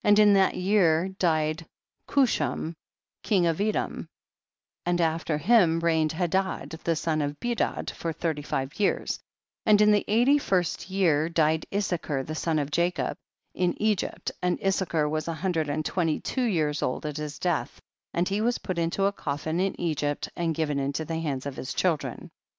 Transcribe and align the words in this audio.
3. 0.00 0.08
And 0.08 0.18
in 0.18 0.32
that 0.32 0.54
year 0.54 1.08
died 1.18 1.66
Chusham 2.08 2.74
king 3.22 3.44
of 3.44 3.60
Edom, 3.60 4.08
and 4.86 4.98
after 4.98 5.36
him 5.36 5.80
reigned 5.80 6.12
Hadad 6.12 6.70
the 6.84 6.96
son 6.96 7.20
of 7.20 7.38
Bedad, 7.38 7.90
for 7.90 8.14
thirty 8.14 8.40
five 8.40 8.80
years; 8.80 9.20
and 9.66 9.82
in 9.82 9.92
the 9.92 10.06
eighty 10.08 10.38
first 10.38 10.88
year 10.88 11.28
died 11.28 11.66
Issachar 11.70 12.22
the 12.22 12.34
son 12.34 12.58
of 12.58 12.70
Jacob, 12.70 13.18
in 13.52 13.74
Egypt, 13.76 14.32
and 14.40 14.58
Issachar 14.64 15.06
was 15.06 15.28
a 15.28 15.34
hun 15.34 15.52
dred 15.52 15.68
and 15.68 15.84
twenty 15.84 16.18
two 16.18 16.44
years 16.44 16.80
old 16.82 17.04
at 17.04 17.18
his 17.18 17.38
death, 17.38 17.78
and 18.14 18.26
he 18.26 18.40
was 18.40 18.56
put 18.56 18.78
into 18.78 19.04
a 19.04 19.12
coffin 19.12 19.60
in 19.60 19.78
Egypt, 19.78 20.30
and 20.34 20.54
given 20.54 20.78
into 20.78 21.04
the 21.04 21.18
hands 21.18 21.44
of 21.44 21.56
his 21.56 21.74
children. 21.74 22.30